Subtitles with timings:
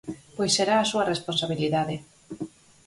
[0.35, 1.95] Pois será a súa responsabilidade.